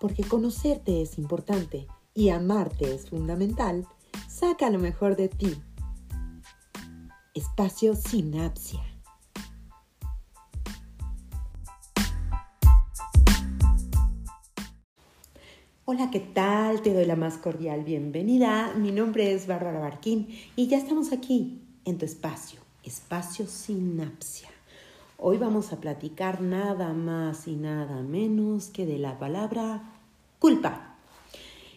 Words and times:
porque 0.00 0.24
conocerte 0.24 1.02
es 1.02 1.18
importante 1.18 1.86
y 2.14 2.30
amarte 2.30 2.92
es 2.92 3.10
fundamental, 3.10 3.86
saca 4.28 4.70
lo 4.70 4.78
mejor 4.78 5.14
de 5.14 5.28
ti. 5.28 5.54
Espacio 7.34 7.94
Sinapsia. 7.94 8.80
Hola, 15.84 16.10
¿qué 16.10 16.20
tal? 16.20 16.82
Te 16.82 16.94
doy 16.94 17.04
la 17.04 17.16
más 17.16 17.36
cordial 17.36 17.84
bienvenida. 17.84 18.72
Mi 18.74 18.92
nombre 18.92 19.34
es 19.34 19.46
Bárbara 19.46 19.80
Barquín 19.80 20.28
y 20.56 20.68
ya 20.68 20.78
estamos 20.78 21.12
aquí 21.12 21.62
en 21.84 21.98
tu 21.98 22.04
espacio, 22.04 22.60
Espacio 22.84 23.46
Sinapsia. 23.46 24.48
Hoy 25.18 25.36
vamos 25.36 25.72
a 25.72 25.80
platicar 25.80 26.40
nada 26.40 26.94
más 26.94 27.46
y 27.46 27.56
nada 27.56 28.02
menos 28.02 28.68
que 28.68 28.86
de 28.86 28.98
la 28.98 29.18
palabra 29.18 29.99
culpa. 30.40 30.96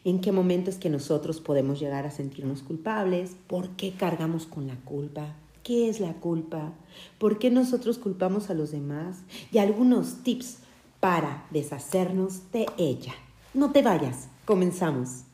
¿En 0.05 0.22
qué 0.22 0.31
momentos 0.31 0.76
que 0.76 0.90
nosotros 0.90 1.40
podemos 1.40 1.80
llegar 1.80 2.05
a 2.05 2.12
sentirnos 2.12 2.63
culpables? 2.63 3.36
¿Por 3.48 3.70
qué 3.76 3.91
cargamos 3.91 4.45
con 4.48 4.67
la 4.67 4.77
culpa? 4.77 5.36
¿Qué 5.63 5.89
es 5.89 5.99
la 5.99 6.13
culpa? 6.13 6.73
¿Por 7.20 7.39
qué 7.39 7.52
nosotros 7.52 7.98
culpamos 7.98 8.49
a 8.49 8.53
los 8.53 8.72
demás? 8.72 9.20
Y 9.52 9.59
algunos 9.59 10.23
tips 10.23 10.59
para 10.99 11.45
deshacernos 11.52 12.52
de 12.52 12.66
ella. 12.77 13.13
No 13.53 13.72
te 13.72 13.81
vayas, 13.81 14.30
comenzamos. 14.45 15.25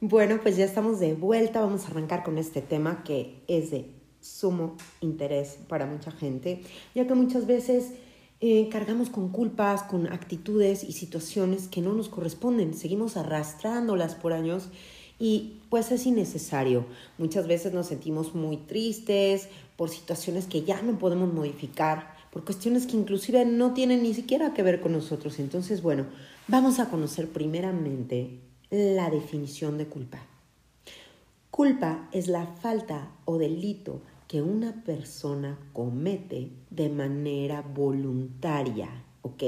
Bueno, 0.00 0.40
pues 0.42 0.56
ya 0.56 0.64
estamos 0.64 0.98
de 0.98 1.14
vuelta. 1.14 1.60
Vamos 1.60 1.84
a 1.84 1.88
arrancar 1.88 2.24
con 2.24 2.38
este 2.38 2.60
tema 2.60 3.04
que 3.04 3.44
es 3.46 3.70
de 3.70 4.01
sumo 4.22 4.76
interés 5.00 5.58
para 5.68 5.84
mucha 5.84 6.10
gente, 6.10 6.62
ya 6.94 7.06
que 7.06 7.14
muchas 7.14 7.46
veces 7.46 7.92
eh, 8.40 8.68
cargamos 8.70 9.10
con 9.10 9.28
culpas, 9.28 9.82
con 9.82 10.12
actitudes 10.12 10.82
y 10.82 10.92
situaciones 10.92 11.68
que 11.68 11.80
no 11.80 11.92
nos 11.92 12.08
corresponden. 12.08 12.74
Seguimos 12.74 13.16
arrastrándolas 13.16 14.14
por 14.14 14.32
años 14.32 14.68
y 15.18 15.60
pues 15.70 15.92
es 15.92 16.06
innecesario. 16.06 16.86
Muchas 17.18 17.46
veces 17.46 17.72
nos 17.72 17.86
sentimos 17.86 18.34
muy 18.34 18.56
tristes 18.56 19.48
por 19.76 19.90
situaciones 19.90 20.46
que 20.46 20.62
ya 20.62 20.82
no 20.82 20.98
podemos 20.98 21.32
modificar, 21.32 22.16
por 22.32 22.44
cuestiones 22.44 22.86
que 22.86 22.96
inclusive 22.96 23.44
no 23.44 23.74
tienen 23.74 24.02
ni 24.02 24.14
siquiera 24.14 24.54
que 24.54 24.64
ver 24.64 24.80
con 24.80 24.92
nosotros. 24.92 25.38
Entonces, 25.38 25.82
bueno, 25.82 26.06
vamos 26.48 26.80
a 26.80 26.88
conocer 26.88 27.28
primeramente 27.28 28.40
la 28.70 29.10
definición 29.10 29.78
de 29.78 29.86
culpa. 29.86 30.18
Culpa 31.52 32.08
es 32.10 32.26
la 32.26 32.46
falta 32.46 33.12
o 33.24 33.38
delito 33.38 34.00
que 34.32 34.40
una 34.40 34.82
persona 34.82 35.58
comete 35.74 36.52
de 36.70 36.88
manera 36.88 37.60
voluntaria, 37.60 38.88
¿ok? 39.20 39.42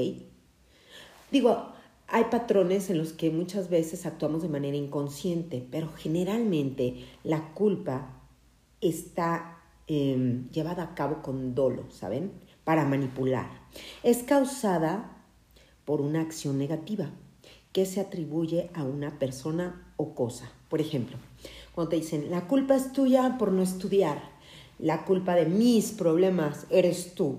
Digo, 1.32 1.72
hay 2.06 2.24
patrones 2.24 2.90
en 2.90 2.98
los 2.98 3.14
que 3.14 3.30
muchas 3.30 3.70
veces 3.70 4.04
actuamos 4.04 4.42
de 4.42 4.50
manera 4.50 4.76
inconsciente, 4.76 5.66
pero 5.70 5.88
generalmente 5.96 7.06
la 7.22 7.54
culpa 7.54 8.20
está 8.82 9.56
em, 9.86 10.50
llevada 10.50 10.82
a 10.82 10.94
cabo 10.94 11.22
con 11.22 11.54
dolo, 11.54 11.90
¿saben? 11.90 12.32
Para 12.64 12.84
manipular. 12.84 13.48
Es 14.02 14.22
causada 14.22 15.24
por 15.86 16.02
una 16.02 16.20
acción 16.20 16.58
negativa 16.58 17.10
que 17.72 17.86
se 17.86 18.00
atribuye 18.00 18.70
a 18.74 18.84
una 18.84 19.18
persona 19.18 19.94
o 19.96 20.14
cosa. 20.14 20.52
Por 20.68 20.82
ejemplo, 20.82 21.16
cuando 21.74 21.88
te 21.88 21.96
dicen, 21.96 22.30
la 22.30 22.46
culpa 22.46 22.76
es 22.76 22.92
tuya 22.92 23.36
por 23.38 23.50
no 23.50 23.62
estudiar, 23.62 24.33
la 24.84 25.06
culpa 25.06 25.34
de 25.34 25.46
mis 25.46 25.92
problemas 25.92 26.66
eres 26.68 27.14
tú, 27.14 27.38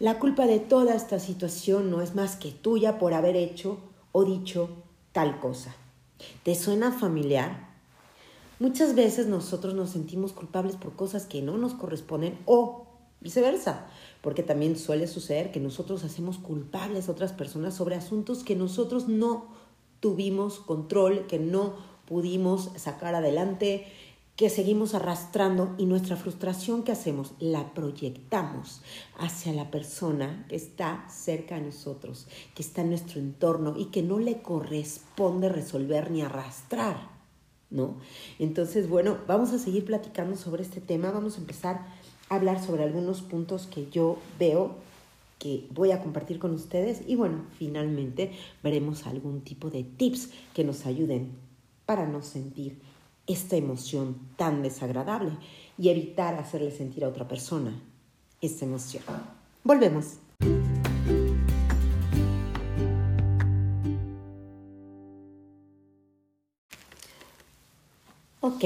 la 0.00 0.18
culpa 0.18 0.48
de 0.48 0.58
toda 0.58 0.96
esta 0.96 1.20
situación 1.20 1.92
no 1.92 2.02
es 2.02 2.16
más 2.16 2.34
que 2.34 2.50
tuya 2.50 2.98
por 2.98 3.14
haber 3.14 3.36
hecho 3.36 3.78
o 4.10 4.24
dicho 4.24 4.68
tal 5.12 5.38
cosa. 5.38 5.76
¿Te 6.42 6.56
suena 6.56 6.90
familiar? 6.90 7.68
Muchas 8.58 8.96
veces 8.96 9.28
nosotros 9.28 9.74
nos 9.74 9.90
sentimos 9.90 10.32
culpables 10.32 10.74
por 10.74 10.96
cosas 10.96 11.24
que 11.24 11.40
no 11.40 11.56
nos 11.56 11.74
corresponden 11.74 12.36
o 12.46 12.88
viceversa, 13.20 13.86
porque 14.20 14.42
también 14.42 14.76
suele 14.76 15.06
suceder 15.06 15.52
que 15.52 15.60
nosotros 15.60 16.02
hacemos 16.02 16.38
culpables 16.38 17.08
a 17.08 17.12
otras 17.12 17.32
personas 17.32 17.74
sobre 17.74 17.94
asuntos 17.94 18.42
que 18.42 18.56
nosotros 18.56 19.06
no 19.06 19.54
tuvimos 20.00 20.58
control, 20.58 21.28
que 21.28 21.38
no 21.38 21.76
pudimos 22.06 22.70
sacar 22.74 23.14
adelante, 23.14 23.86
que 24.36 24.48
seguimos 24.48 24.94
arrastrando 24.94 25.74
y 25.76 25.84
nuestra 25.84 26.16
frustración 26.16 26.84
que 26.84 26.92
hacemos 26.92 27.34
la 27.38 27.74
proyectamos 27.74 28.80
hacia 29.18 29.52
la 29.52 29.70
persona 29.70 30.46
que 30.48 30.56
está 30.56 31.06
cerca 31.10 31.56
de 31.56 31.66
nosotros, 31.66 32.26
que 32.54 32.62
está 32.62 32.80
en 32.80 32.90
nuestro 32.90 33.20
entorno 33.20 33.74
y 33.76 33.86
que 33.86 34.02
no 34.02 34.18
le 34.18 34.40
corresponde 34.40 35.48
resolver 35.50 36.10
ni 36.10 36.22
arrastrar, 36.22 37.10
¿no? 37.70 37.98
Entonces, 38.38 38.88
bueno, 38.88 39.18
vamos 39.26 39.52
a 39.52 39.58
seguir 39.58 39.84
platicando 39.84 40.36
sobre 40.36 40.62
este 40.62 40.80
tema, 40.80 41.10
vamos 41.10 41.36
a 41.36 41.40
empezar 41.40 41.86
a 42.30 42.34
hablar 42.34 42.64
sobre 42.64 42.84
algunos 42.84 43.20
puntos 43.20 43.66
que 43.66 43.90
yo 43.90 44.18
veo 44.38 44.76
que 45.38 45.66
voy 45.70 45.90
a 45.90 46.00
compartir 46.00 46.38
con 46.38 46.52
ustedes 46.54 47.02
y 47.06 47.16
bueno, 47.16 47.44
finalmente 47.58 48.32
veremos 48.62 49.06
algún 49.06 49.42
tipo 49.42 49.70
de 49.70 49.82
tips 49.82 50.30
que 50.54 50.64
nos 50.64 50.86
ayuden 50.86 51.32
para 51.84 52.06
no 52.06 52.22
sentir 52.22 52.80
esta 53.26 53.56
emoción 53.56 54.16
tan 54.36 54.62
desagradable 54.62 55.32
y 55.78 55.88
evitar 55.88 56.34
hacerle 56.34 56.70
sentir 56.70 57.04
a 57.04 57.08
otra 57.08 57.28
persona 57.28 57.72
esta 58.40 58.64
emoción. 58.64 59.02
Volvemos. 59.64 60.18
Ok, 68.40 68.64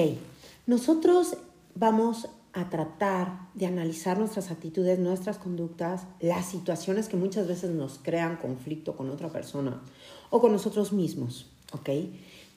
nosotros 0.66 1.36
vamos 1.74 2.28
a 2.54 2.70
tratar 2.70 3.50
de 3.52 3.66
analizar 3.66 4.18
nuestras 4.18 4.50
actitudes, 4.50 4.98
nuestras 4.98 5.36
conductas, 5.36 6.06
las 6.20 6.46
situaciones 6.46 7.08
que 7.08 7.18
muchas 7.18 7.46
veces 7.46 7.70
nos 7.70 7.98
crean 7.98 8.36
conflicto 8.36 8.96
con 8.96 9.10
otra 9.10 9.28
persona 9.28 9.82
o 10.30 10.40
con 10.40 10.52
nosotros 10.52 10.94
mismos, 10.94 11.50
¿ok? 11.72 11.90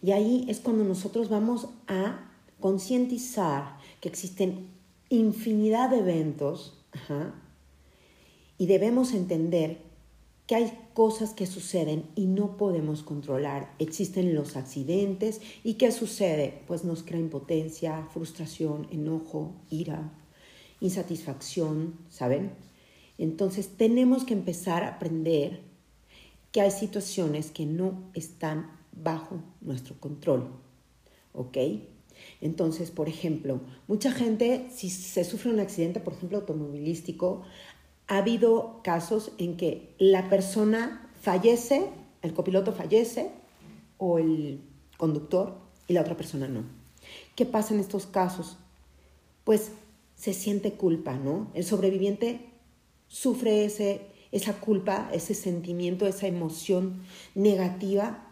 Y 0.02 0.12
ahí 0.12 0.46
es 0.48 0.60
cuando 0.60 0.84
nosotros 0.84 1.30
vamos 1.30 1.68
a 1.88 2.32
concientizar 2.60 3.78
que 4.02 4.10
existen 4.10 4.68
infinidad 5.10 5.90
de 5.90 6.00
eventos 6.00 6.78
y 8.58 8.66
debemos 8.66 9.14
entender 9.14 9.82
que 10.48 10.56
hay 10.56 10.90
cosas 10.94 11.34
que 11.34 11.46
suceden 11.46 12.06
y 12.16 12.26
no 12.26 12.58
podemos 12.58 13.04
controlar. 13.04 13.74
Existen 13.78 14.34
los 14.34 14.56
accidentes 14.56 15.42
y 15.64 15.76
¿qué 15.76 15.92
sucede? 15.92 16.62
Pues 16.66 16.84
nos 16.84 17.04
crea 17.04 17.20
impotencia, 17.20 18.08
frustración, 18.12 18.88
enojo, 18.92 19.54
ira, 19.70 20.12
insatisfacción, 20.80 21.94
¿saben? 22.10 22.52
Entonces 23.20 23.70
tenemos 23.78 24.24
que 24.24 24.34
empezar 24.34 24.84
a 24.84 24.96
aprender 24.96 25.62
que 26.52 26.62
hay 26.62 26.72
situaciones 26.72 27.52
que 27.52 27.66
no 27.68 28.10
están 28.16 28.79
bajo 29.04 29.42
nuestro 29.62 30.00
control, 30.00 30.50
¿ok? 31.34 31.58
Entonces, 32.42 32.92
por 32.92 33.08
ejemplo, 33.08 33.62
mucha 33.88 34.12
gente, 34.12 34.68
si 34.72 34.90
se 34.90 35.24
sufre 35.24 35.52
un 35.52 35.60
accidente, 35.60 36.00
por 36.00 36.14
ejemplo, 36.14 36.38
automovilístico, 36.38 37.44
ha 38.08 38.18
habido 38.18 38.82
casos 38.84 39.32
en 39.38 39.58
que 39.58 39.96
la 40.00 40.30
persona 40.30 41.10
fallece, 41.22 41.90
el 42.22 42.34
copiloto 42.34 42.74
fallece 42.74 43.32
o 43.98 44.20
el 44.20 44.62
conductor 44.98 45.58
y 45.88 45.94
la 45.94 46.02
otra 46.02 46.18
persona 46.18 46.48
no. 46.48 46.64
¿Qué 47.36 47.46
pasa 47.46 47.74
en 47.74 47.80
estos 47.80 48.06
casos? 48.06 48.58
Pues 49.44 49.72
se 50.16 50.34
siente 50.34 50.74
culpa, 50.74 51.16
¿no? 51.16 51.50
El 51.54 51.64
sobreviviente 51.64 52.50
sufre 53.08 53.66
ese, 53.66 54.02
esa 54.32 54.60
culpa, 54.60 55.10
ese 55.14 55.34
sentimiento, 55.34 56.06
esa 56.08 56.28
emoción 56.28 57.02
negativa 57.36 58.29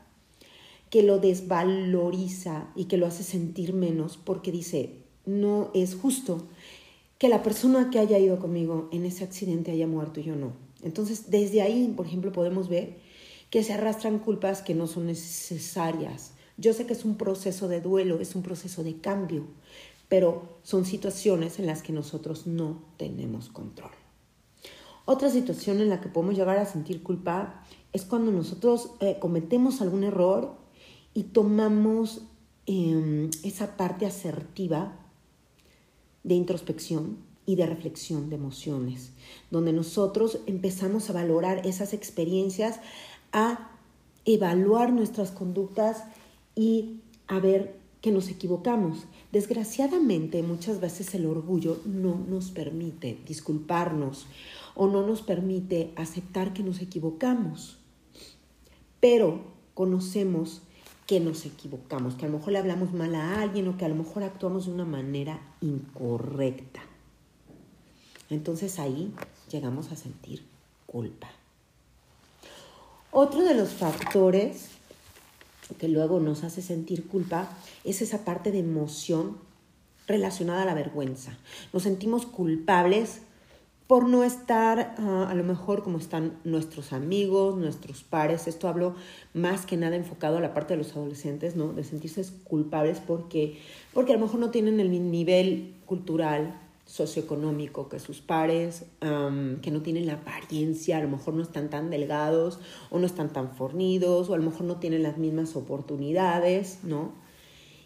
que 0.89 1.03
lo 1.03 1.19
desvaloriza 1.19 2.69
y 2.75 2.85
que 2.85 2.97
lo 2.97 3.07
hace 3.07 3.23
sentir 3.23 3.73
menos 3.73 4.17
porque 4.17 4.51
dice, 4.51 5.03
no 5.25 5.71
es 5.73 5.95
justo 5.95 6.47
que 7.17 7.29
la 7.29 7.43
persona 7.43 7.89
que 7.89 7.99
haya 7.99 8.19
ido 8.19 8.39
conmigo 8.39 8.89
en 8.91 9.05
ese 9.05 9.23
accidente 9.23 9.71
haya 9.71 9.87
muerto 9.87 10.19
y 10.19 10.23
yo 10.23 10.35
no. 10.35 10.53
Entonces, 10.83 11.29
desde 11.31 11.61
ahí, 11.61 11.93
por 11.95 12.05
ejemplo, 12.05 12.31
podemos 12.31 12.69
ver 12.69 12.97
que 13.49 13.63
se 13.63 13.73
arrastran 13.73 14.19
culpas 14.19 14.61
que 14.61 14.75
no 14.75 14.87
son 14.87 15.07
necesarias. 15.07 16.33
Yo 16.57 16.73
sé 16.73 16.85
que 16.85 16.93
es 16.93 17.05
un 17.05 17.17
proceso 17.17 17.67
de 17.67 17.81
duelo, 17.81 18.19
es 18.19 18.35
un 18.35 18.43
proceso 18.43 18.83
de 18.83 18.99
cambio, 18.99 19.45
pero 20.09 20.59
son 20.63 20.85
situaciones 20.85 21.59
en 21.59 21.65
las 21.65 21.81
que 21.81 21.93
nosotros 21.93 22.47
no 22.47 22.83
tenemos 22.97 23.49
control. 23.49 23.91
Otra 25.05 25.29
situación 25.29 25.79
en 25.79 25.89
la 25.89 26.01
que 26.01 26.09
podemos 26.09 26.35
llegar 26.35 26.57
a 26.57 26.65
sentir 26.65 27.01
culpa 27.01 27.63
es 27.93 28.03
cuando 28.03 28.31
nosotros 28.31 28.91
eh, 28.99 29.17
cometemos 29.19 29.81
algún 29.81 30.03
error 30.03 30.55
y 31.17 31.23
tomamos 31.23 32.21
em, 32.67 33.31
esa 33.41 33.75
parte 33.75 34.05
asertiva 34.05 34.99
de 36.23 36.35
introspección 36.35 37.17
y 37.47 37.55
de 37.55 37.65
reflexión 37.65 38.29
de 38.29 38.35
emociones, 38.35 39.13
donde 39.49 39.73
nosotros 39.73 40.41
empezamos 40.45 41.09
a 41.09 41.13
valorar 41.13 41.65
esas 41.65 41.93
experiencias, 41.93 42.79
a 43.31 43.71
evaluar 44.25 44.93
nuestras 44.93 45.31
conductas 45.31 46.03
y 46.53 46.99
a 47.25 47.39
ver 47.39 47.79
que 48.01 48.11
nos 48.11 48.29
equivocamos. 48.29 49.07
Desgraciadamente 49.31 50.43
muchas 50.43 50.79
veces 50.79 51.15
el 51.15 51.25
orgullo 51.25 51.81
no 51.83 52.13
nos 52.29 52.51
permite 52.51 53.17
disculparnos 53.25 54.27
o 54.75 54.85
no 54.85 55.03
nos 55.07 55.23
permite 55.23 55.93
aceptar 55.95 56.53
que 56.53 56.61
nos 56.61 56.79
equivocamos. 56.79 57.79
Pero 58.99 59.41
conocemos 59.73 60.61
que 61.07 61.21
nos 61.21 61.45
equivocamos, 61.45 62.15
que 62.15 62.25
a 62.25 62.29
lo 62.29 62.37
mejor 62.37 62.53
le 62.53 62.59
hablamos 62.59 62.93
mal 62.93 63.15
a 63.15 63.41
alguien 63.41 63.67
o 63.69 63.77
que 63.77 63.85
a 63.85 63.89
lo 63.89 63.95
mejor 63.95 64.23
actuamos 64.23 64.65
de 64.65 64.73
una 64.73 64.85
manera 64.85 65.39
incorrecta. 65.61 66.81
Entonces 68.29 68.77
ahí 68.77 69.13
llegamos 69.49 69.91
a 69.91 69.95
sentir 69.95 70.43
culpa. 70.85 71.29
Otro 73.11 73.43
de 73.43 73.55
los 73.55 73.69
factores 73.69 74.67
que 75.79 75.87
luego 75.87 76.19
nos 76.19 76.43
hace 76.43 76.61
sentir 76.61 77.07
culpa 77.07 77.49
es 77.85 78.01
esa 78.01 78.25
parte 78.25 78.51
de 78.51 78.59
emoción 78.59 79.37
relacionada 80.07 80.63
a 80.63 80.65
la 80.65 80.73
vergüenza. 80.73 81.37
Nos 81.71 81.83
sentimos 81.83 82.25
culpables 82.25 83.21
por 83.87 84.07
no 84.07 84.23
estar 84.25 84.95
ah, 84.99 85.27
a 85.29 85.33
lo 85.33 85.43
mejor 85.43 85.81
como 85.81 85.97
están 85.97 86.37
nuestros 86.43 86.91
amigos, 86.91 87.57
nuestros 87.57 88.03
pares. 88.03 88.47
Esto 88.47 88.67
hablo 88.67 88.95
más 89.33 89.65
que 89.65 89.77
nada 89.77 89.95
enfocado 89.95 90.37
a 90.37 90.41
la 90.41 90.53
parte 90.53 90.73
de 90.73 90.77
los 90.77 90.95
adolescentes, 90.95 91.55
¿no? 91.55 91.71
De 91.73 91.83
sentirse 91.83 92.23
culpables 92.43 92.99
porque, 92.99 93.57
porque 93.93 94.13
a 94.13 94.17
lo 94.17 94.25
mejor 94.25 94.39
no 94.39 94.51
tienen 94.51 94.79
el 94.79 95.11
nivel 95.11 95.75
cultural, 95.85 96.59
socioeconómico 96.87 97.89
que 97.89 97.99
sus 97.99 98.21
pares, 98.21 98.85
que 99.01 99.71
no 99.71 99.81
tienen 99.81 100.05
la 100.05 100.13
apariencia, 100.13 100.97
a 100.97 101.01
lo 101.01 101.09
mejor 101.09 101.33
no 101.33 101.43
están 101.43 101.69
tan 101.69 101.89
delgados 101.89 102.59
o 102.89 102.97
no 102.97 103.05
están 103.05 103.31
tan 103.33 103.51
fornidos 103.51 104.29
o 104.29 104.33
a 104.33 104.37
lo 104.37 104.43
mejor 104.43 104.63
no 104.63 104.77
tienen 104.77 105.03
las 105.03 105.17
mismas 105.17 105.55
oportunidades, 105.57 106.79
¿no? 106.83 107.11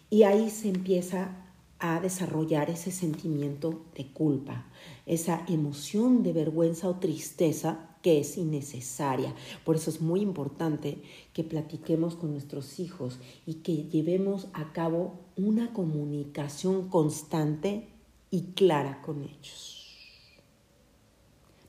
Y 0.08 0.22
ahí 0.22 0.50
se 0.50 0.68
empieza 0.68 1.36
a 1.82 1.98
desarrollar 1.98 2.70
ese 2.70 2.92
sentimiento 2.92 3.82
de 3.96 4.06
culpa, 4.06 4.66
esa 5.04 5.44
emoción 5.48 6.22
de 6.22 6.32
vergüenza 6.32 6.88
o 6.88 7.00
tristeza 7.00 7.90
que 8.02 8.20
es 8.20 8.38
innecesaria. 8.38 9.34
Por 9.64 9.74
eso 9.74 9.90
es 9.90 10.00
muy 10.00 10.20
importante 10.20 11.02
que 11.32 11.42
platiquemos 11.42 12.14
con 12.14 12.30
nuestros 12.30 12.78
hijos 12.78 13.18
y 13.46 13.54
que 13.54 13.88
llevemos 13.88 14.46
a 14.52 14.72
cabo 14.72 15.18
una 15.36 15.72
comunicación 15.72 16.88
constante 16.88 17.88
y 18.30 18.52
clara 18.54 19.02
con 19.02 19.24
ellos. 19.24 19.88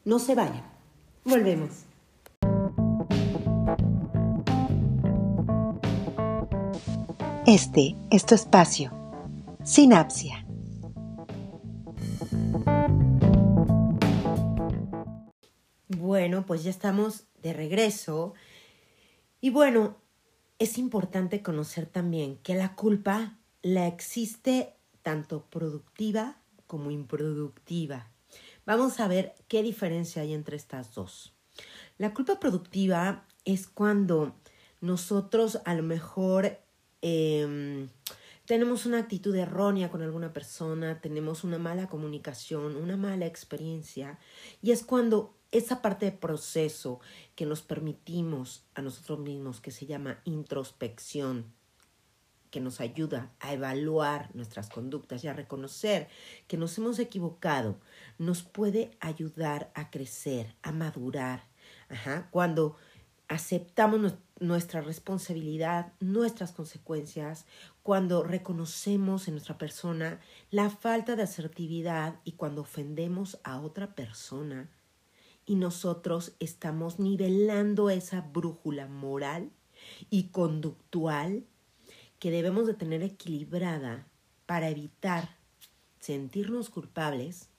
No 0.05 0.19
se 0.19 0.35
vayan. 0.35 0.71
Volvemos. 1.25 1.71
Este 7.47 7.95
es 8.11 8.25
tu 8.27 8.35
espacio. 8.35 9.02
Sinapsia. 9.63 10.45
Bueno, 15.87 16.45
pues 16.45 16.63
ya 16.63 16.69
estamos 16.69 17.23
de 17.41 17.53
regreso. 17.53 18.33
Y 19.39 19.51
bueno, 19.51 19.95
es 20.59 20.77
importante 20.77 21.41
conocer 21.41 21.85
también 21.85 22.37
que 22.43 22.55
la 22.55 22.75
culpa 22.75 23.37
la 23.61 23.87
existe 23.87 24.73
tanto 25.01 25.45
productiva 25.49 26.37
como 26.67 26.91
improductiva. 26.91 28.07
Vamos 28.65 28.99
a 28.99 29.07
ver 29.07 29.33
qué 29.47 29.63
diferencia 29.63 30.23
hay 30.23 30.33
entre 30.33 30.57
estas 30.57 30.93
dos. 30.93 31.33
La 31.97 32.13
culpa 32.13 32.39
productiva 32.39 33.25
es 33.45 33.67
cuando 33.67 34.35
nosotros 34.81 35.59
a 35.63 35.73
lo 35.73 35.83
mejor 35.83 36.59
em, 37.01 37.87
tenemos 38.45 38.85
una 38.85 38.99
actitud 38.99 39.35
errónea 39.35 39.89
con 39.89 40.01
alguna 40.01 40.33
persona, 40.33 40.99
tenemos 40.99 41.43
una 41.43 41.57
mala 41.57 41.87
comunicación, 41.87 42.75
una 42.75 42.97
mala 42.97 43.25
experiencia, 43.25 44.19
y 44.61 44.71
es 44.71 44.83
cuando 44.83 45.37
esa 45.51 45.81
parte 45.81 46.05
de 46.05 46.11
proceso 46.11 46.99
que 47.35 47.45
nos 47.45 47.61
permitimos 47.61 48.65
a 48.73 48.81
nosotros 48.81 49.19
mismos, 49.19 49.61
que 49.61 49.71
se 49.71 49.85
llama 49.85 50.19
introspección, 50.25 51.53
que 52.49 52.59
nos 52.59 52.81
ayuda 52.81 53.33
a 53.39 53.53
evaluar 53.53 54.29
nuestras 54.35 54.69
conductas 54.69 55.23
y 55.23 55.27
a 55.27 55.33
reconocer 55.33 56.07
que 56.47 56.57
nos 56.57 56.77
hemos 56.77 56.99
equivocado, 56.99 57.79
nos 58.17 58.43
puede 58.43 58.91
ayudar 58.99 59.71
a 59.73 59.89
crecer, 59.89 60.55
a 60.61 60.71
madurar. 60.71 61.47
Cuando 62.29 62.75
aceptamos 63.27 64.13
nuestra 64.39 64.81
responsabilidad, 64.81 65.93
nuestras 65.99 66.51
consecuencias, 66.51 67.45
cuando 67.83 68.23
reconocemos 68.23 69.27
en 69.27 69.35
nuestra 69.35 69.57
persona 69.57 70.21
la 70.49 70.69
falta 70.69 71.17
de 71.17 71.23
asertividad 71.23 72.19
y 72.23 72.31
cuando 72.31 72.61
ofendemos 72.61 73.37
a 73.43 73.59
otra 73.59 73.93
persona 73.93 74.69
y 75.45 75.55
nosotros 75.55 76.33
estamos 76.39 76.99
nivelando 76.99 77.89
esa 77.89 78.21
brújula 78.21 78.87
moral 78.87 79.51
y 80.09 80.29
conductual 80.29 81.43
que 82.19 82.31
debemos 82.31 82.67
de 82.67 82.73
tener 82.73 83.03
equilibrada 83.03 84.07
para 84.45 84.69
evitar 84.69 85.35
sentirnos 85.99 86.69
culpables 86.69 87.49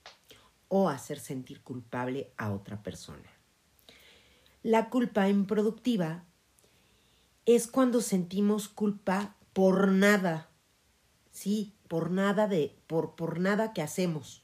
o 0.69 0.89
hacer 0.89 1.19
sentir 1.19 1.61
culpable 1.61 2.31
a 2.37 2.51
otra 2.51 2.81
persona. 2.81 3.29
La 4.63 4.89
culpa 4.89 5.29
improductiva 5.29 6.23
es 7.45 7.67
cuando 7.67 8.01
sentimos 8.01 8.67
culpa 8.67 9.35
por 9.55 9.87
nada, 9.87 10.49
sí, 11.31 11.73
por 11.87 12.11
nada 12.11 12.49
de, 12.49 12.75
por, 12.87 13.15
por 13.15 13.39
nada 13.39 13.71
que 13.71 13.81
hacemos. 13.81 14.43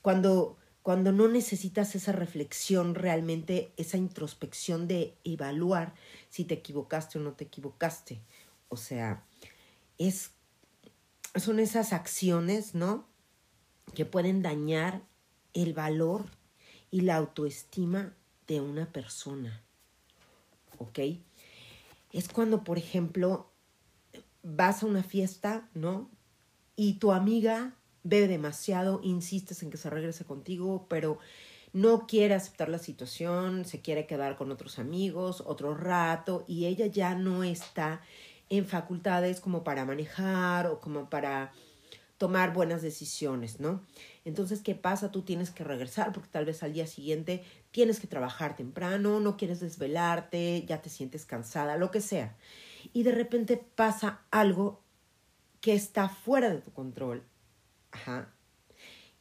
Cuando, 0.00 0.58
cuando 0.82 1.10
no 1.10 1.26
necesitas 1.26 1.96
esa 1.96 2.12
reflexión 2.12 2.94
realmente, 2.94 3.72
esa 3.76 3.96
introspección 3.96 4.86
de 4.86 5.18
evaluar 5.24 5.92
si 6.28 6.44
te 6.44 6.54
equivocaste 6.54 7.18
o 7.18 7.20
no 7.20 7.32
te 7.32 7.46
equivocaste. 7.46 8.20
O 8.68 8.76
sea, 8.76 9.26
es, 9.98 10.30
son 11.34 11.58
esas 11.58 11.92
acciones, 11.92 12.76
¿no? 12.76 13.08
Que 13.92 14.04
pueden 14.04 14.40
dañar 14.40 15.02
el 15.52 15.74
valor 15.74 16.26
y 16.92 17.00
la 17.00 17.16
autoestima 17.16 18.14
de 18.46 18.60
una 18.60 18.86
persona. 18.92 19.64
¿Ok? 20.78 21.00
Es 22.12 22.28
cuando, 22.28 22.62
por 22.62 22.78
ejemplo, 22.78 23.49
vas 24.42 24.82
a 24.82 24.86
una 24.86 25.02
fiesta, 25.02 25.68
¿no? 25.74 26.10
Y 26.76 26.94
tu 26.94 27.12
amiga 27.12 27.74
bebe 28.02 28.28
demasiado, 28.28 29.00
insistes 29.02 29.62
en 29.62 29.70
que 29.70 29.76
se 29.76 29.90
regrese 29.90 30.24
contigo, 30.24 30.86
pero 30.88 31.18
no 31.72 32.06
quiere 32.06 32.34
aceptar 32.34 32.68
la 32.68 32.78
situación, 32.78 33.64
se 33.64 33.80
quiere 33.80 34.06
quedar 34.06 34.36
con 34.36 34.50
otros 34.50 34.78
amigos 34.78 35.42
otro 35.46 35.74
rato 35.74 36.44
y 36.48 36.66
ella 36.66 36.86
ya 36.86 37.14
no 37.14 37.44
está 37.44 38.00
en 38.48 38.66
facultades 38.66 39.40
como 39.40 39.62
para 39.62 39.84
manejar 39.84 40.66
o 40.66 40.80
como 40.80 41.08
para 41.08 41.52
tomar 42.18 42.52
buenas 42.52 42.82
decisiones, 42.82 43.60
¿no? 43.60 43.82
Entonces, 44.26 44.60
¿qué 44.60 44.74
pasa? 44.74 45.10
Tú 45.10 45.22
tienes 45.22 45.50
que 45.50 45.64
regresar 45.64 46.12
porque 46.12 46.28
tal 46.28 46.44
vez 46.44 46.62
al 46.62 46.74
día 46.74 46.86
siguiente 46.86 47.44
tienes 47.70 47.98
que 47.98 48.06
trabajar 48.06 48.56
temprano, 48.56 49.20
no 49.20 49.36
quieres 49.38 49.60
desvelarte, 49.60 50.64
ya 50.66 50.82
te 50.82 50.90
sientes 50.90 51.24
cansada, 51.24 51.76
lo 51.76 51.90
que 51.90 52.02
sea. 52.02 52.36
Y 52.92 53.02
de 53.02 53.12
repente 53.12 53.56
pasa 53.56 54.22
algo 54.30 54.82
que 55.60 55.74
está 55.74 56.08
fuera 56.08 56.50
de 56.50 56.60
tu 56.60 56.72
control. 56.72 57.22
Ajá. 57.90 58.32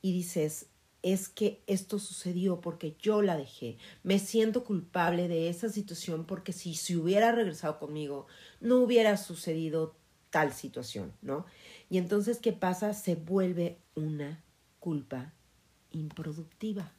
Y 0.02 0.14
dices, 0.14 0.68
es 1.02 1.30
que 1.30 1.64
esto 1.68 2.00
sucedió 2.00 2.62
porque 2.62 2.96
yo 3.00 3.22
la 3.22 3.38
dejé. 3.38 3.78
Me 4.04 4.20
siento 4.20 4.64
culpable 4.64 5.28
de 5.28 5.50
esa 5.50 5.70
situación 5.70 6.26
porque 6.26 6.54
si 6.54 6.76
se 6.76 6.98
hubiera 6.98 7.32
regresado 7.32 7.80
conmigo, 7.80 8.28
no 8.60 8.78
hubiera 8.78 9.18
sucedido 9.18 9.96
tal 10.30 10.54
situación, 10.54 11.14
¿no? 11.22 11.46
Y 11.90 11.98
entonces, 11.98 12.40
¿qué 12.40 12.54
pasa? 12.54 12.94
Se 12.94 13.16
vuelve 13.16 13.80
una 13.96 14.44
culpa 14.80 15.34
improductiva, 15.92 16.94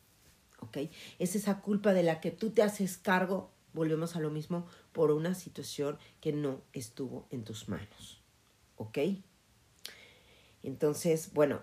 ¿ok? 0.61 0.79
Es 1.19 1.37
esa 1.37 1.61
culpa 1.61 1.93
de 1.93 2.03
la 2.03 2.21
que 2.21 2.31
tú 2.31 2.51
te 2.51 2.63
haces 2.63 2.99
cargo, 2.99 3.53
volvemos 3.73 4.17
a 4.17 4.21
lo 4.21 4.31
mismo, 4.31 4.67
por 4.93 5.11
una 5.11 5.35
situación 5.35 5.99
que 6.21 6.33
no 6.33 6.61
estuvo 6.73 7.27
en 7.31 7.45
tus 7.45 7.69
manos, 7.69 8.23
¿ok? 8.77 8.99
Entonces, 10.63 11.33
bueno, 11.33 11.63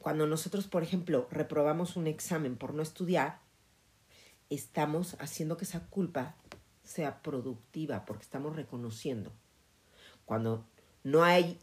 cuando 0.00 0.26
nosotros, 0.26 0.66
por 0.66 0.82
ejemplo, 0.82 1.26
reprobamos 1.30 1.96
un 1.96 2.06
examen 2.06 2.56
por 2.56 2.74
no 2.74 2.82
estudiar, 2.82 3.40
estamos 4.50 5.16
haciendo 5.18 5.56
que 5.56 5.64
esa 5.64 5.86
culpa 5.86 6.36
sea 6.84 7.22
productiva 7.22 8.04
porque 8.06 8.22
estamos 8.22 8.56
reconociendo. 8.56 9.32
Cuando 10.24 10.64
no 11.02 11.24
hay 11.24 11.58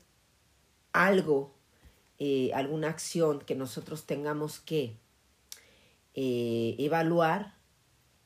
algo 0.92 1.56
eh, 2.18 2.52
alguna 2.54 2.88
acción 2.88 3.40
que 3.40 3.56
nosotros 3.56 4.06
tengamos 4.06 4.60
que 4.60 4.96
eh, 6.14 6.76
evaluar, 6.80 7.55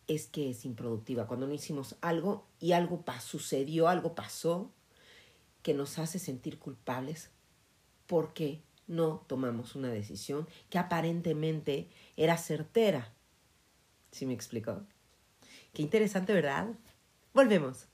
es 0.10 0.26
que 0.26 0.50
es 0.50 0.66
improductiva. 0.66 1.28
Cuando 1.28 1.48
no 1.48 1.54
hicimos 1.54 1.96
algo 2.02 2.48
y 2.60 2.72
algo 2.74 3.06
sucedió, 3.22 3.88
algo 3.88 4.16
pasó 4.16 4.72
que 5.62 5.76
nos 5.76 6.00
hace 6.00 6.18
sentir 6.18 6.58
culpables 6.58 7.30
porque 8.08 8.64
no 8.88 9.24
tomamos 9.28 9.76
una 9.76 9.90
decisión 9.90 10.48
que 10.72 10.80
aparentemente 10.80 11.90
era 12.18 12.38
certera. 12.38 13.14
¿Sí 14.12 14.26
me 14.26 14.34
explicó? 14.34 14.82
Qué 15.74 15.84
interesante, 15.84 16.34
¿verdad? 16.34 16.70
Volvemos. 17.32 17.86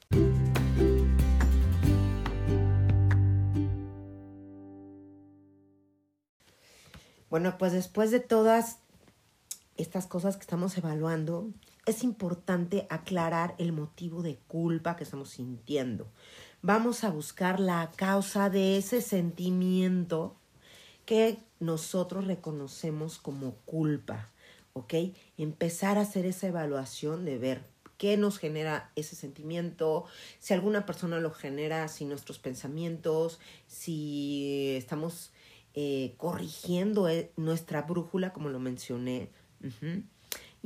Bueno, 7.29 7.57
pues 7.57 7.73
después 7.73 8.11
de 8.11 8.21
todas 8.21 8.77
estas 9.75 10.07
cosas 10.07 10.37
que 10.37 10.43
estamos 10.43 10.77
evaluando, 10.77 11.49
es 11.85 12.03
importante 12.03 12.87
aclarar 12.89 13.55
el 13.57 13.71
motivo 13.71 14.23
de 14.23 14.37
culpa 14.47 14.95
que 14.95 15.03
estamos 15.03 15.29
sintiendo. 15.29 16.07
Vamos 16.61 17.03
a 17.03 17.11
buscar 17.11 17.59
la 17.59 17.91
causa 17.95 18.49
de 18.49 18.77
ese 18.77 19.01
sentimiento 19.01 20.35
que 21.05 21.37
nosotros 21.59 22.25
reconocemos 22.25 23.19
como 23.19 23.55
culpa, 23.65 24.31
¿ok? 24.73 24.93
Empezar 25.37 25.97
a 25.97 26.01
hacer 26.01 26.25
esa 26.25 26.47
evaluación 26.47 27.23
de 27.23 27.37
ver 27.37 27.75
qué 27.97 28.17
nos 28.17 28.39
genera 28.39 28.91
ese 28.95 29.15
sentimiento, 29.15 30.05
si 30.39 30.53
alguna 30.53 30.85
persona 30.85 31.19
lo 31.19 31.31
genera, 31.31 31.87
si 31.87 32.05
nuestros 32.05 32.39
pensamientos, 32.39 33.39
si 33.67 34.73
estamos 34.75 35.31
eh, 35.75 36.15
corrigiendo 36.17 37.07
eh, 37.09 37.31
nuestra 37.37 37.83
brújula, 37.83 38.33
como 38.33 38.49
lo 38.49 38.59
mencioné. 38.59 39.29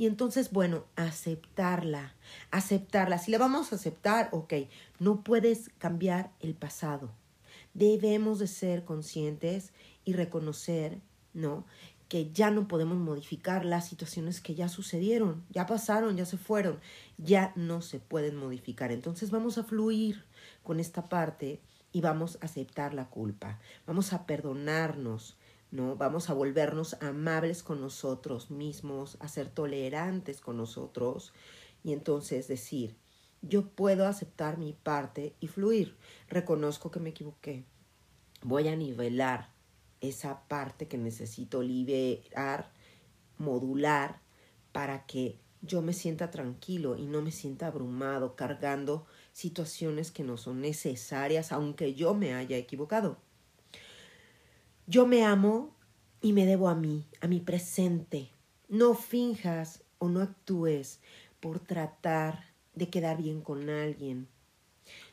Y 0.00 0.06
entonces, 0.06 0.50
bueno, 0.50 0.86
aceptarla, 0.96 2.14
aceptarla. 2.50 3.18
Si 3.18 3.30
la 3.30 3.36
vamos 3.36 3.70
a 3.70 3.74
aceptar, 3.74 4.30
ok, 4.32 4.54
no 4.98 5.22
puedes 5.22 5.68
cambiar 5.76 6.32
el 6.40 6.54
pasado. 6.54 7.10
Debemos 7.74 8.38
de 8.38 8.46
ser 8.46 8.86
conscientes 8.86 9.74
y 10.06 10.14
reconocer, 10.14 11.02
¿no? 11.34 11.66
Que 12.08 12.32
ya 12.32 12.50
no 12.50 12.66
podemos 12.66 12.96
modificar 12.96 13.66
las 13.66 13.90
situaciones 13.90 14.40
que 14.40 14.54
ya 14.54 14.70
sucedieron, 14.70 15.44
ya 15.50 15.66
pasaron, 15.66 16.16
ya 16.16 16.24
se 16.24 16.38
fueron, 16.38 16.80
ya 17.18 17.52
no 17.54 17.82
se 17.82 17.98
pueden 17.98 18.36
modificar. 18.36 18.92
Entonces 18.92 19.30
vamos 19.30 19.58
a 19.58 19.64
fluir 19.64 20.24
con 20.62 20.80
esta 20.80 21.10
parte 21.10 21.60
y 21.92 22.00
vamos 22.00 22.38
a 22.40 22.46
aceptar 22.46 22.94
la 22.94 23.10
culpa, 23.10 23.58
vamos 23.86 24.14
a 24.14 24.24
perdonarnos, 24.24 25.36
¿no? 25.70 25.96
Vamos 25.96 26.30
a 26.30 26.34
volvernos 26.34 26.96
amables 27.00 27.62
con 27.62 27.80
nosotros 27.80 28.50
mismos, 28.50 29.16
a 29.20 29.28
ser 29.28 29.48
tolerantes 29.48 30.40
con 30.40 30.56
nosotros 30.56 31.32
y 31.82 31.92
entonces 31.92 32.48
decir, 32.48 32.96
yo 33.42 33.68
puedo 33.68 34.06
aceptar 34.06 34.58
mi 34.58 34.72
parte 34.72 35.34
y 35.40 35.46
fluir. 35.46 35.96
Reconozco 36.28 36.90
que 36.90 37.00
me 37.00 37.10
equivoqué. 37.10 37.64
Voy 38.42 38.68
a 38.68 38.76
nivelar 38.76 39.52
esa 40.00 40.46
parte 40.48 40.88
que 40.88 40.98
necesito 40.98 41.62
liberar, 41.62 42.72
modular, 43.38 44.20
para 44.72 45.06
que 45.06 45.38
yo 45.62 45.82
me 45.82 45.92
sienta 45.92 46.30
tranquilo 46.30 46.96
y 46.96 47.06
no 47.06 47.22
me 47.22 47.32
sienta 47.32 47.66
abrumado 47.66 48.34
cargando 48.34 49.06
situaciones 49.32 50.10
que 50.10 50.24
no 50.24 50.36
son 50.36 50.60
necesarias, 50.60 51.52
aunque 51.52 51.94
yo 51.94 52.14
me 52.14 52.34
haya 52.34 52.56
equivocado. 52.56 53.18
Yo 54.90 55.06
me 55.06 55.24
amo 55.24 55.76
y 56.20 56.32
me 56.32 56.46
debo 56.46 56.68
a 56.68 56.74
mí, 56.74 57.06
a 57.20 57.28
mi 57.28 57.38
presente. 57.38 58.32
No 58.68 58.96
finjas 58.96 59.84
o 59.98 60.08
no 60.08 60.20
actúes 60.20 60.98
por 61.38 61.60
tratar 61.60 62.52
de 62.74 62.90
quedar 62.90 63.16
bien 63.16 63.40
con 63.40 63.70
alguien. 63.70 64.26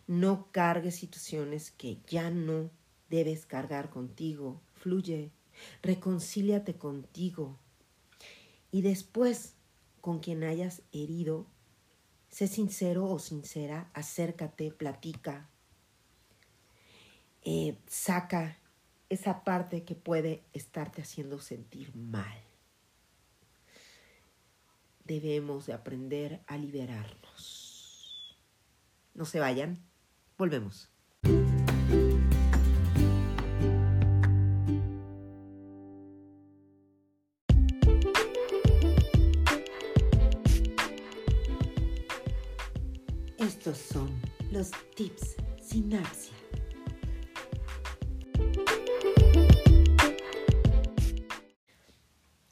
No 0.07 0.51
cargues 0.51 0.95
situaciones 0.95 1.69
que 1.69 1.99
ya 2.07 2.31
no 2.31 2.71
debes 3.11 3.45
cargar 3.45 3.91
contigo. 3.91 4.59
Fluye, 4.73 5.29
reconcíliate 5.83 6.73
contigo. 6.73 7.59
Y 8.71 8.81
después, 8.81 9.53
con 10.01 10.17
quien 10.17 10.43
hayas 10.43 10.81
herido, 10.91 11.45
sé 12.29 12.47
sincero 12.47 13.05
o 13.05 13.19
sincera, 13.19 13.91
acércate, 13.93 14.71
platica. 14.71 15.47
Eh, 17.43 17.77
saca 17.85 18.57
esa 19.09 19.43
parte 19.43 19.83
que 19.83 19.95
puede 19.95 20.43
estarte 20.53 21.01
haciendo 21.01 21.39
sentir 21.39 21.95
mal. 21.95 22.43
Debemos 25.03 25.65
de 25.65 25.73
aprender 25.73 26.41
a 26.47 26.57
liberarnos. 26.57 28.37
No 29.13 29.25
se 29.25 29.39
vayan, 29.39 29.83
volvemos. 30.37 30.89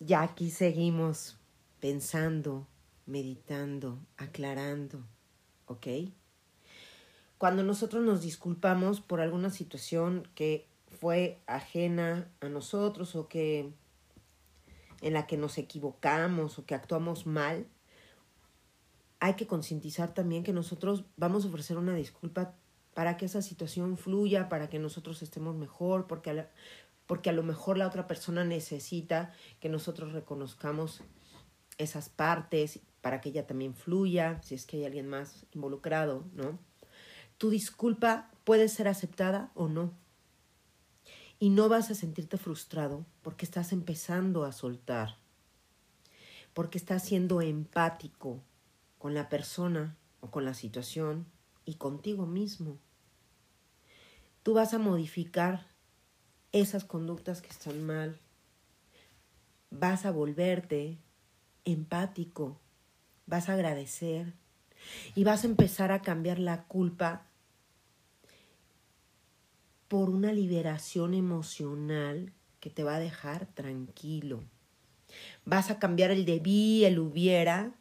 Ya 0.05 0.21
aquí 0.21 0.51
seguimos 0.51 1.35
pensando, 1.79 2.67
meditando, 3.07 3.97
aclarando, 4.17 5.03
¿ok? 5.65 5.88
Cuando 7.39 7.63
nosotros 7.63 8.03
nos 8.03 8.21
disculpamos 8.21 9.01
por 9.01 9.19
alguna 9.19 9.50
situación 9.50 10.29
que 10.35 10.67
fue 11.00 11.41
ajena 11.47 12.29
a 12.39 12.50
nosotros 12.50 13.15
o 13.15 13.27
que 13.27 13.74
en 15.01 15.13
la 15.13 15.25
que 15.25 15.38
nos 15.38 15.57
equivocamos 15.57 16.59
o 16.59 16.67
que 16.67 16.75
actuamos 16.75 17.25
mal, 17.25 17.65
hay 19.19 19.33
que 19.33 19.47
concientizar 19.47 20.13
también 20.13 20.43
que 20.43 20.53
nosotros 20.53 21.05
vamos 21.17 21.45
a 21.45 21.47
ofrecer 21.47 21.79
una 21.79 21.95
disculpa 21.95 22.53
para 22.93 23.17
que 23.17 23.25
esa 23.25 23.41
situación 23.41 23.97
fluya, 23.97 24.50
para 24.50 24.69
que 24.69 24.77
nosotros 24.77 25.24
estemos 25.24 25.55
mejor, 25.55 26.05
porque 26.05 26.45
porque 27.07 27.29
a 27.29 27.33
lo 27.33 27.43
mejor 27.43 27.77
la 27.77 27.88
otra 27.88 28.07
persona 28.07 28.43
necesita 28.43 29.33
que 29.59 29.69
nosotros 29.69 30.13
reconozcamos 30.13 31.01
esas 31.77 32.09
partes 32.09 32.79
para 33.01 33.21
que 33.21 33.29
ella 33.29 33.45
también 33.45 33.75
fluya, 33.75 34.41
si 34.41 34.55
es 34.55 34.65
que 34.65 34.77
hay 34.77 34.85
alguien 34.85 35.07
más 35.07 35.45
involucrado, 35.51 36.25
¿no? 36.33 36.57
Tu 37.38 37.50
disculpa 37.50 38.31
puede 38.43 38.69
ser 38.69 38.88
aceptada 38.88 39.51
o 39.53 39.67
no. 39.67 39.93
Y 41.38 41.50
no 41.50 41.67
vas 41.67 41.91
a 41.91 41.95
sentirte 41.95 42.38
frustrado 42.38 43.05
porque 43.21 43.45
estás 43.45 43.74
empezando 43.74 44.45
a 44.45 44.53
soltar, 44.53 45.17
porque 46.53 46.77
estás 46.77 47.03
siendo 47.03 47.41
empático 47.41 48.41
con 48.97 49.13
la 49.13 49.27
persona 49.27 49.97
o 50.21 50.31
con 50.31 50.45
la 50.45 50.53
situación 50.53 51.27
y 51.65 51.75
contigo 51.75 52.25
mismo. 52.25 52.79
Tú 54.43 54.53
vas 54.53 54.74
a 54.74 54.79
modificar 54.79 55.75
esas 56.55 56.85
conductas 56.85 57.41
que 57.41 57.50
están 57.50 57.85
mal. 57.85 58.17
Vas 59.71 60.05
a 60.05 60.12
volverte 60.12 60.97
empático, 61.65 62.57
vas 63.25 63.50
a 63.50 63.53
agradecer 63.53 64.33
y 65.15 65.25
vas 65.25 65.43
a 65.43 65.47
empezar 65.47 65.91
a 65.91 66.01
cambiar 66.01 66.39
la 66.39 66.63
culpa 66.63 67.25
por 69.89 70.09
una 70.09 70.31
liberación 70.31 71.13
emocional 71.13 72.31
que 72.62 72.69
te 72.69 72.83
va 72.83 72.95
a 72.95 73.00
dejar 73.00 73.47
tranquilo. 73.47 74.41
Vas 75.43 75.69
a 75.69 75.77
cambiar 75.77 76.12
el 76.12 76.25
debí, 76.25 76.85
el 76.85 77.00
hubiera, 77.00 77.74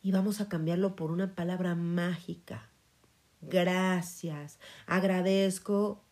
y 0.00 0.12
vamos 0.12 0.40
a 0.40 0.48
cambiarlo 0.48 0.94
por 0.94 1.10
una 1.10 1.34
palabra 1.34 1.74
mágica. 1.74 2.68
Gracias. 3.40 4.58
Agradezco 4.86 6.05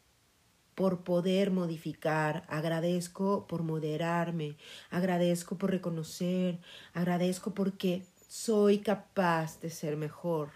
por 0.75 1.05
poder 1.05 1.51
modificar, 1.51 2.45
agradezco 2.49 3.47
por 3.47 3.63
moderarme, 3.63 4.57
agradezco 4.91 5.57
por 5.57 5.71
reconocer, 5.71 6.59
agradezco 6.93 7.55
porque 7.55 8.05
soy 8.29 8.79
capaz 8.79 9.61
de 9.61 9.71
ser 9.71 9.97
mejor. 9.97 10.51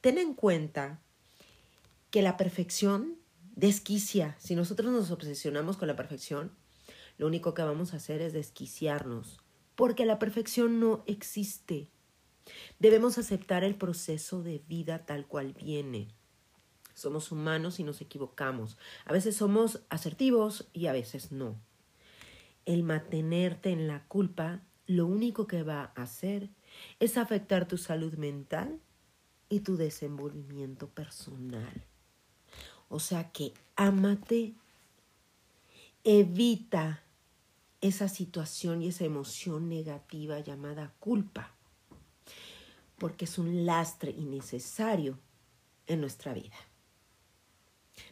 Ten 0.00 0.18
en 0.18 0.34
cuenta 0.34 1.00
que 2.10 2.22
la 2.22 2.36
perfección 2.36 3.16
desquicia. 3.56 4.36
Si 4.38 4.54
nosotros 4.54 4.92
nos 4.92 5.10
obsesionamos 5.10 5.76
con 5.76 5.88
la 5.88 5.96
perfección, 5.96 6.52
lo 7.18 7.26
único 7.26 7.54
que 7.54 7.62
vamos 7.62 7.92
a 7.92 7.96
hacer 7.96 8.20
es 8.20 8.32
desquiciarnos, 8.32 9.40
porque 9.74 10.04
la 10.06 10.18
perfección 10.18 10.78
no 10.78 11.02
existe. 11.06 11.88
Debemos 12.78 13.18
aceptar 13.18 13.64
el 13.64 13.74
proceso 13.74 14.42
de 14.42 14.62
vida 14.68 15.06
tal 15.06 15.26
cual 15.26 15.54
viene 15.54 16.08
Somos 16.94 17.32
humanos 17.32 17.80
y 17.80 17.84
nos 17.84 18.00
equivocamos. 18.00 18.78
A 19.04 19.12
veces 19.12 19.36
somos 19.36 19.82
asertivos 19.88 20.68
y 20.72 20.86
a 20.86 20.92
veces 20.92 21.32
no. 21.32 21.60
El 22.64 22.82
mantenerte 22.82 23.70
en 23.70 23.86
la 23.86 24.04
culpa 24.06 24.62
lo 24.86 25.06
único 25.06 25.46
que 25.46 25.62
va 25.62 25.92
a 25.94 26.02
hacer 26.02 26.50
es 27.00 27.16
afectar 27.16 27.66
tu 27.66 27.78
salud 27.78 28.14
mental 28.14 28.80
y 29.48 29.60
tu 29.60 29.76
desenvolvimiento 29.76 30.88
personal. 30.88 31.84
O 32.88 33.00
sea 33.00 33.30
que 33.32 33.54
ámate, 33.76 34.54
evita 36.04 37.02
esa 37.80 38.08
situación 38.08 38.82
y 38.82 38.88
esa 38.88 39.04
emoción 39.04 39.68
negativa 39.68 40.40
llamada 40.40 40.94
culpa, 41.00 41.54
porque 42.98 43.24
es 43.24 43.38
un 43.38 43.66
lastre 43.66 44.10
innecesario 44.10 45.18
en 45.86 46.00
nuestra 46.00 46.32
vida. 46.32 46.56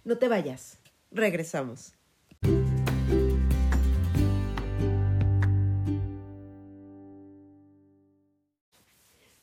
No 0.04 0.18
te 0.18 0.28
vayas, 0.28 0.78
regresamos. 1.10 1.94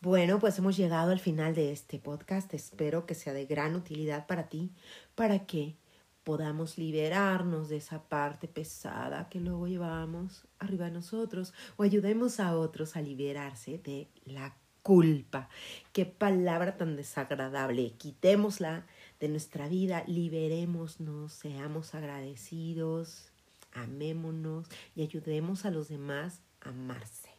Bueno, 0.01 0.39
pues 0.39 0.57
hemos 0.57 0.77
llegado 0.77 1.11
al 1.11 1.19
final 1.19 1.53
de 1.53 1.73
este 1.73 1.99
podcast. 1.99 2.53
Espero 2.53 3.05
que 3.05 3.15
sea 3.15 3.33
de 3.33 3.45
gran 3.45 3.75
utilidad 3.75 4.27
para 4.27 4.47
ti, 4.47 4.71
para 5.13 5.45
que 5.45 5.75
podamos 6.23 6.77
liberarnos 6.77 7.69
de 7.69 7.77
esa 7.77 8.03
parte 8.03 8.47
pesada 8.47 9.27
que 9.29 9.39
luego 9.39 9.67
llevamos 9.67 10.47
arriba 10.57 10.85
de 10.85 10.91
nosotros 10.91 11.53
o 11.75 11.83
ayudemos 11.83 12.39
a 12.39 12.55
otros 12.55 12.95
a 12.95 13.01
liberarse 13.01 13.77
de 13.79 14.07
la 14.25 14.55
culpa. 14.83 15.49
Qué 15.91 16.05
palabra 16.05 16.77
tan 16.77 16.95
desagradable. 16.95 17.91
Quitémosla 17.97 18.85
de 19.19 19.29
nuestra 19.29 19.67
vida, 19.67 20.03
liberémonos, 20.07 21.33
seamos 21.33 21.95
agradecidos, 21.95 23.31
amémonos 23.73 24.67
y 24.95 25.01
ayudemos 25.01 25.65
a 25.65 25.71
los 25.71 25.89
demás 25.89 26.43
a 26.61 26.69
amarse. 26.69 27.31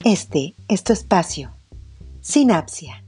Este 0.09 0.55
es 0.69 0.85
tu 0.85 0.93
espacio. 0.93 1.51
Sinapsia. 2.21 3.06